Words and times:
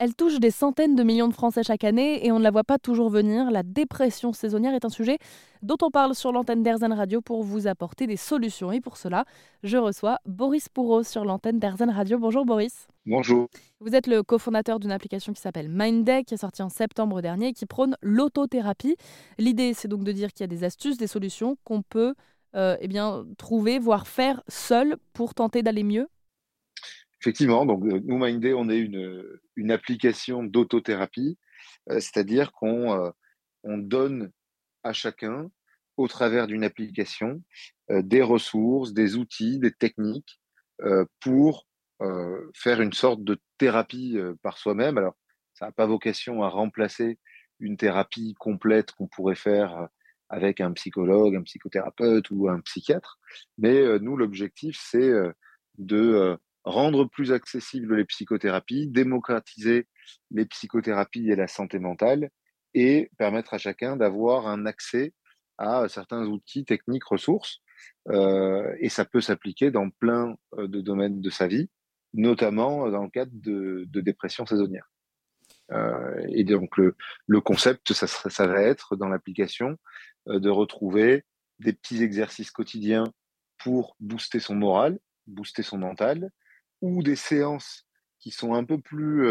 Elle 0.00 0.14
touche 0.14 0.38
des 0.38 0.52
centaines 0.52 0.94
de 0.94 1.02
millions 1.02 1.26
de 1.26 1.34
Français 1.34 1.64
chaque 1.64 1.82
année 1.82 2.24
et 2.24 2.30
on 2.30 2.38
ne 2.38 2.44
la 2.44 2.52
voit 2.52 2.62
pas 2.62 2.78
toujours 2.78 3.10
venir. 3.10 3.50
La 3.50 3.64
dépression 3.64 4.32
saisonnière 4.32 4.72
est 4.72 4.84
un 4.84 4.90
sujet 4.90 5.18
dont 5.62 5.76
on 5.82 5.90
parle 5.90 6.14
sur 6.14 6.30
l'antenne 6.30 6.62
d'Airzen 6.62 6.92
Radio 6.92 7.20
pour 7.20 7.42
vous 7.42 7.66
apporter 7.66 8.06
des 8.06 8.16
solutions. 8.16 8.70
Et 8.70 8.80
pour 8.80 8.96
cela, 8.96 9.24
je 9.64 9.76
reçois 9.76 10.18
Boris 10.24 10.68
Pourreau 10.68 11.02
sur 11.02 11.24
l'antenne 11.24 11.58
d'Airzen 11.58 11.90
Radio. 11.90 12.16
Bonjour 12.16 12.46
Boris. 12.46 12.86
Bonjour. 13.06 13.48
Vous 13.80 13.96
êtes 13.96 14.06
le 14.06 14.22
cofondateur 14.22 14.78
d'une 14.78 14.92
application 14.92 15.32
qui 15.32 15.40
s'appelle 15.40 15.68
Mindday, 15.68 16.22
qui 16.22 16.34
est 16.34 16.38
sortie 16.38 16.62
en 16.62 16.68
septembre 16.68 17.20
dernier 17.20 17.48
et 17.48 17.52
qui 17.52 17.66
prône 17.66 17.96
l'autothérapie. 18.00 18.94
L'idée, 19.36 19.74
c'est 19.74 19.88
donc 19.88 20.04
de 20.04 20.12
dire 20.12 20.32
qu'il 20.32 20.42
y 20.42 20.44
a 20.44 20.46
des 20.46 20.62
astuces, 20.62 20.96
des 20.96 21.08
solutions 21.08 21.56
qu'on 21.64 21.82
peut 21.82 22.14
euh, 22.54 22.76
eh 22.80 22.86
bien, 22.86 23.26
trouver, 23.36 23.80
voire 23.80 24.06
faire 24.06 24.44
seul 24.46 24.96
pour 25.12 25.34
tenter 25.34 25.64
d'aller 25.64 25.82
mieux 25.82 26.08
Effectivement, 27.20 27.66
donc 27.66 27.84
euh, 27.84 28.00
nous, 28.04 28.18
Mindday, 28.18 28.52
on 28.54 28.68
est 28.68 28.78
une, 28.78 29.24
une 29.56 29.70
application 29.70 30.44
d'autothérapie, 30.44 31.38
euh, 31.90 32.00
c'est-à-dire 32.00 32.52
qu'on 32.52 32.92
euh, 32.92 33.10
on 33.64 33.78
donne 33.78 34.30
à 34.84 34.92
chacun, 34.92 35.50
au 35.96 36.06
travers 36.06 36.46
d'une 36.46 36.62
application, 36.62 37.42
des 37.90 38.22
ressources, 38.22 38.92
des 38.92 39.16
outils, 39.16 39.58
des 39.58 39.72
techniques 39.72 40.40
pour 41.18 41.66
faire 42.54 42.80
une 42.80 42.92
sorte 42.92 43.24
de 43.24 43.36
thérapie 43.58 44.16
par 44.40 44.58
soi-même. 44.58 44.96
Alors, 44.96 45.16
ça 45.54 45.66
n'a 45.66 45.72
pas 45.72 45.86
vocation 45.86 46.44
à 46.44 46.48
remplacer 46.48 47.18
une 47.58 47.76
thérapie 47.76 48.34
complète 48.38 48.92
qu'on 48.92 49.08
pourrait 49.08 49.34
faire 49.34 49.88
avec 50.28 50.60
un 50.60 50.70
psychologue, 50.72 51.34
un 51.34 51.42
psychothérapeute 51.42 52.30
ou 52.30 52.48
un 52.48 52.60
psychiatre, 52.60 53.18
mais 53.58 53.98
nous, 53.98 54.16
l'objectif, 54.16 54.78
c'est 54.80 55.12
de 55.78 56.38
rendre 56.68 57.06
plus 57.06 57.32
accessibles 57.32 57.96
les 57.96 58.04
psychothérapies, 58.04 58.86
démocratiser 58.86 59.88
les 60.30 60.44
psychothérapies 60.46 61.30
et 61.30 61.36
la 61.36 61.48
santé 61.48 61.78
mentale 61.78 62.30
et 62.74 63.10
permettre 63.16 63.54
à 63.54 63.58
chacun 63.58 63.96
d'avoir 63.96 64.46
un 64.46 64.66
accès 64.66 65.14
à 65.56 65.88
certains 65.88 66.26
outils, 66.26 66.64
techniques, 66.64 67.04
ressources. 67.04 67.60
Euh, 68.08 68.74
et 68.80 68.88
ça 68.88 69.04
peut 69.04 69.20
s'appliquer 69.20 69.70
dans 69.70 69.90
plein 69.90 70.36
euh, 70.58 70.68
de 70.68 70.80
domaines 70.80 71.20
de 71.20 71.30
sa 71.30 71.46
vie, 71.46 71.68
notamment 72.14 72.90
dans 72.90 73.02
le 73.02 73.10
cadre 73.10 73.32
de, 73.34 73.86
dépression 74.00 74.46
saisonnière. 74.46 74.90
Euh, 75.72 76.26
et 76.28 76.44
donc 76.44 76.76
le, 76.76 76.96
le 77.26 77.40
concept, 77.40 77.92
ça, 77.92 78.06
ça, 78.06 78.46
va 78.46 78.62
être 78.62 78.96
dans 78.96 79.08
l'application 79.08 79.76
de 80.26 80.48
retrouver 80.48 81.24
des 81.58 81.72
petits 81.72 82.02
exercices 82.02 82.50
quotidiens 82.50 83.04
pour 83.58 83.96
booster 84.00 84.40
son 84.40 84.54
moral, 84.54 84.98
booster 85.26 85.62
son 85.62 85.78
mental, 85.78 86.30
ou 86.80 87.02
des 87.02 87.16
séances 87.16 87.86
qui 88.20 88.30
sont 88.30 88.54
un 88.54 88.64
peu 88.64 88.78
plus 88.78 89.26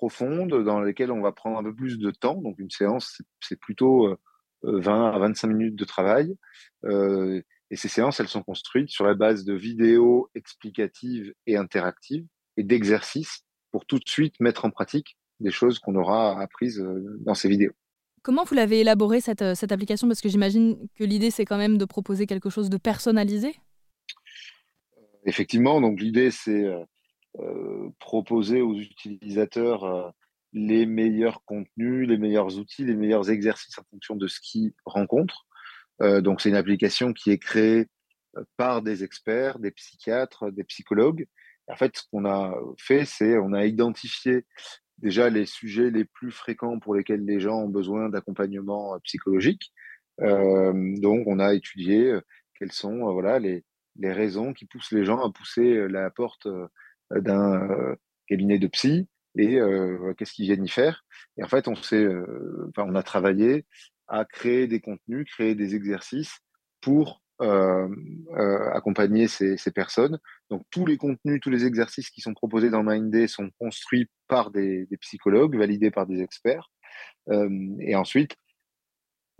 profondes, 0.00 0.64
dans 0.64 0.80
lesquelles 0.80 1.12
on 1.12 1.20
va 1.20 1.30
prendre 1.30 1.58
un 1.58 1.62
peu 1.62 1.74
plus 1.74 1.98
de 1.98 2.10
temps. 2.10 2.40
Donc 2.40 2.58
une 2.58 2.70
séance, 2.70 3.20
c'est 3.40 3.60
plutôt 3.60 4.16
20 4.62 5.10
euh, 5.10 5.14
à 5.14 5.18
25 5.18 5.48
minutes 5.48 5.76
de 5.76 5.84
travail. 5.84 6.36
Et 7.72 7.76
ces 7.76 7.88
séances, 7.88 8.18
elles 8.18 8.28
sont 8.28 8.42
construites 8.42 8.88
sur 8.88 9.04
la 9.04 9.14
base 9.14 9.44
de 9.44 9.52
vidéos 9.52 10.30
explicatives 10.34 11.34
et 11.46 11.56
interactives 11.56 12.26
et 12.56 12.64
d'exercices 12.64 13.44
pour 13.70 13.84
tout 13.86 13.98
de 13.98 14.08
suite 14.08 14.40
mettre 14.40 14.64
en 14.64 14.70
pratique 14.70 15.16
des 15.38 15.50
choses 15.50 15.78
qu'on 15.78 15.94
aura 15.94 16.40
apprises 16.40 16.84
dans 17.20 17.34
ces 17.34 17.48
vidéos. 17.48 17.72
Comment 18.22 18.44
vous 18.44 18.54
l'avez 18.54 18.80
élaboré 18.80 19.20
cette, 19.20 19.54
cette 19.54 19.70
application? 19.70 20.08
Parce 20.08 20.20
que 20.20 20.28
j'imagine 20.28 20.76
que 20.96 21.04
l'idée, 21.04 21.30
c'est 21.30 21.44
quand 21.44 21.58
même 21.58 21.78
de 21.78 21.84
proposer 21.84 22.26
quelque 22.26 22.50
chose 22.50 22.70
de 22.70 22.76
personnalisé? 22.76 23.54
Effectivement, 25.24 25.80
donc 25.80 26.00
l'idée, 26.00 26.30
c'est 26.30 26.64
euh, 26.64 26.84
euh, 27.38 27.88
proposer 27.98 28.60
aux 28.60 28.76
utilisateurs 28.78 29.84
euh, 29.84 30.10
les 30.52 30.86
meilleurs 30.86 31.44
contenus, 31.44 32.08
les 32.08 32.18
meilleurs 32.18 32.58
outils, 32.58 32.84
les 32.84 32.96
meilleurs 32.96 33.30
exercices 33.30 33.78
en 33.78 33.84
fonction 33.90 34.16
de 34.16 34.26
ce 34.26 34.40
qu'ils 34.40 34.72
rencontrent. 34.84 35.46
donc, 36.00 36.40
c'est 36.40 36.48
une 36.48 36.56
application 36.56 37.12
qui 37.12 37.30
est 37.30 37.38
créée 37.38 37.86
par 38.56 38.82
des 38.82 39.04
experts, 39.04 39.58
des 39.58 39.70
psychiatres, 39.70 40.50
des 40.50 40.64
psychologues. 40.64 41.26
En 41.68 41.76
fait, 41.76 41.96
ce 41.96 42.02
qu'on 42.10 42.24
a 42.24 42.54
fait, 42.78 43.04
c'est 43.04 43.38
on 43.38 43.52
a 43.52 43.66
identifié 43.66 44.44
déjà 44.98 45.30
les 45.30 45.46
sujets 45.46 45.90
les 45.90 46.04
plus 46.04 46.32
fréquents 46.32 46.80
pour 46.80 46.94
lesquels 46.96 47.24
les 47.24 47.38
gens 47.38 47.58
ont 47.60 47.68
besoin 47.68 48.08
d'accompagnement 48.08 48.98
psychologique. 49.04 49.72
donc, 50.18 51.26
on 51.26 51.38
a 51.38 51.54
étudié 51.54 52.18
quels 52.58 52.72
sont 52.72 53.12
voilà 53.12 53.38
les, 53.38 53.62
les 54.00 54.12
raisons 54.12 54.52
qui 54.52 54.64
poussent 54.64 54.92
les 54.92 55.04
gens 55.04 55.20
à 55.20 55.30
pousser 55.30 55.76
euh, 55.76 55.86
la 55.86 56.10
porte 56.10 56.46
euh, 56.46 56.66
d'un 57.10 57.70
euh, 57.70 57.94
cabinet 58.26 58.58
de 58.58 58.66
psy 58.66 59.08
et 59.36 59.60
qu'est-ce 60.18 60.32
qu'ils 60.32 60.46
viennent 60.46 60.64
y 60.64 60.68
faire. 60.68 61.04
Et 61.36 61.44
en 61.44 61.48
fait, 61.48 61.68
on 61.68 61.76
s'est, 61.76 62.04
enfin, 62.68 62.84
on 62.84 62.96
a 62.96 63.02
travaillé 63.04 63.64
à 64.08 64.24
créer 64.24 64.66
des 64.66 64.80
contenus, 64.80 65.24
créer 65.30 65.54
des 65.54 65.76
exercices 65.76 66.40
pour 66.80 67.22
accompagner 67.38 69.28
ces, 69.28 69.56
personnes. 69.72 70.18
Donc 70.50 70.64
tous 70.72 70.84
les 70.84 70.96
contenus, 70.96 71.40
tous 71.40 71.50
les 71.50 71.64
exercices 71.64 72.10
qui 72.10 72.20
sont 72.20 72.34
proposés 72.34 72.70
dans 72.70 72.82
Mindday 72.82 73.28
sont 73.28 73.50
construits 73.60 74.08
par 74.26 74.50
des, 74.50 74.86
des 74.86 74.96
psychologues, 74.96 75.56
validés 75.56 75.92
par 75.92 76.06
des 76.08 76.22
experts. 76.22 76.68
et 77.30 77.94
ensuite, 77.94 78.34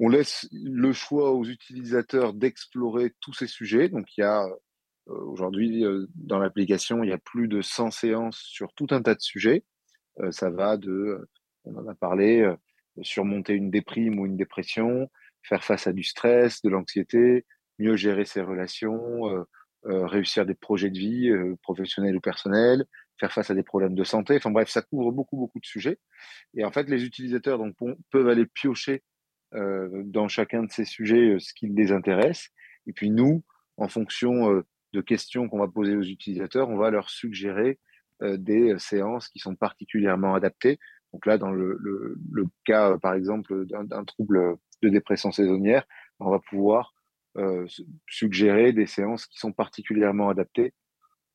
on 0.01 0.09
laisse 0.09 0.49
le 0.51 0.93
choix 0.95 1.31
aux 1.33 1.45
utilisateurs 1.45 2.33
d'explorer 2.33 3.13
tous 3.21 3.35
ces 3.35 3.47
sujets. 3.47 3.91
Donc, 3.91 4.07
il 4.17 4.23
y 4.23 4.25
a 4.25 4.43
euh, 4.45 5.15
aujourd'hui 5.27 5.85
euh, 5.85 6.07
dans 6.15 6.39
l'application, 6.39 7.05
il 7.05 7.11
y 7.11 7.13
a 7.13 7.19
plus 7.19 7.49
de 7.49 7.61
100 7.61 7.91
séances 7.91 8.39
sur 8.39 8.73
tout 8.73 8.87
un 8.91 9.03
tas 9.03 9.15
de 9.15 9.21
sujets. 9.21 9.63
Euh, 10.21 10.33
ça 10.33 10.49
va 10.49 10.79
de, 10.79 11.29
on 11.65 11.77
en 11.77 11.87
a 11.87 11.95
parlé, 11.95 12.51
surmonter 13.03 13.53
une 13.53 13.71
déprime 13.71 14.19
ou 14.19 14.25
une 14.25 14.39
dépression, 14.39 15.11
faire 15.43 15.63
face 15.63 15.87
à 15.87 15.93
du 15.93 16.03
stress, 16.03 16.63
de 16.63 16.71
l'anxiété, 16.71 17.45
mieux 17.79 17.97
gérer 17.97 18.25
ses 18.25 18.41
relations, 18.41 19.47
réussir 19.85 20.47
des 20.47 20.55
projets 20.55 20.91
de 20.91 20.99
vie, 20.99 21.31
professionnels 21.63 22.17
ou 22.17 22.21
personnels, 22.21 22.87
faire 23.19 23.33
face 23.33 23.51
à 23.51 23.55
des 23.55 23.63
problèmes 23.63 23.95
de 23.95 24.05
santé. 24.05 24.37
Enfin 24.37 24.51
bref, 24.51 24.71
ça 24.71 24.83
couvre 24.83 25.13
beaucoup, 25.13 25.37
beaucoup 25.37 25.61
de 25.61 25.67
sujets. 25.67 25.99
Et 26.55 26.65
en 26.65 26.73
fait, 26.73 26.89
les 26.89 27.05
utilisateurs 27.05 27.59
donc, 27.59 27.77
peuvent 28.11 28.29
aller 28.29 28.47
piocher 28.47 28.95
euh, 28.95 29.10
dans 29.53 30.29
chacun 30.29 30.63
de 30.63 30.71
ces 30.71 30.85
sujets 30.85 31.35
euh, 31.35 31.39
ce 31.39 31.53
qui 31.55 31.69
les 31.69 31.93
intéresse. 31.93 32.51
Et 32.87 32.93
puis 32.93 33.11
nous, 33.11 33.43
en 33.77 33.89
fonction 33.89 34.53
euh, 34.53 34.65
de 34.93 35.01
questions 35.01 35.49
qu'on 35.49 35.59
va 35.59 35.69
poser 35.69 35.97
aux 35.97 36.03
utilisateurs, 36.03 36.69
on 36.69 36.77
va 36.77 36.91
leur 36.91 37.11
suggérer 37.11 37.79
des 38.23 38.75
séances 38.77 39.29
qui 39.29 39.39
sont 39.39 39.55
particulièrement 39.55 40.35
adaptées. 40.35 40.79
Donc 41.15 41.25
là, 41.25 41.39
dans 41.39 41.51
le, 41.51 42.19
cas, 42.67 42.99
par 42.99 43.15
exemple, 43.15 43.65
d'un 43.67 44.05
trouble 44.05 44.57
de 44.83 44.89
dépression 44.91 45.33
saisonnière, 45.33 45.87
on 46.19 46.31
va 46.31 46.39
pouvoir 46.39 46.93
euh, 47.37 47.67
suggérer 48.09 48.73
des 48.73 48.87
séances 48.87 49.27
qui 49.27 49.39
sont 49.39 49.53
particulièrement 49.53 50.31
adaptées. 50.31 50.75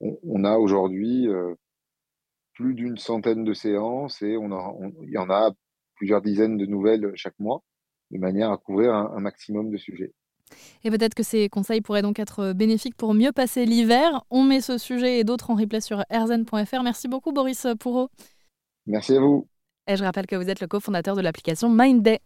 On, 0.02 0.44
a 0.44 0.58
aujourd'hui 0.58 1.28
euh, 1.30 1.56
plus 2.54 2.74
d'une 2.74 2.98
centaine 2.98 3.46
de 3.46 3.54
séances 3.54 4.22
et 4.22 4.36
on 4.36 4.50
il 5.04 5.10
y 5.10 5.18
en 5.18 5.30
a 5.30 5.52
plusieurs 5.96 6.22
dizaines 6.22 6.58
de 6.58 6.66
nouvelles 6.66 7.14
chaque 7.16 7.40
mois 7.40 7.64
de 8.12 8.20
manière 8.20 8.52
à 8.52 8.58
couvrir 8.58 8.94
un, 8.94 9.20
maximum 9.20 9.70
de 9.70 9.78
sujets. 9.78 10.14
Et 10.84 10.92
peut-être 10.92 11.16
que 11.16 11.24
ces 11.24 11.50
conseils 11.50 11.82
pourraient 11.82 12.04
donc 12.04 12.20
être 12.20 12.54
bénéfiques 12.54 12.96
pour 12.96 13.14
mieux 13.14 13.32
passer 13.32 13.66
l'hiver. 13.66 14.24
On 14.30 14.44
met 14.44 14.62
ce 14.62 14.78
sujet 14.78 15.20
et 15.20 15.24
d'autres 15.24 15.50
en 15.50 15.56
replay 15.56 15.82
sur 15.82 16.04
erzen.fr. 16.10 16.84
Merci 16.84 17.08
beaucoup 17.08 17.32
Boris 17.32 17.66
Pourreau. 17.80 18.10
Merci 18.86 19.16
à 19.16 19.20
vous. 19.20 19.48
Et 19.88 19.96
je 19.96 20.04
rappelle 20.04 20.28
que 20.28 20.36
vous 20.36 20.50
êtes 20.50 20.62
le 20.62 20.68
cofondateur 20.68 21.16
de 21.16 21.22
l'application 21.22 21.70
Mindday. 21.70 22.20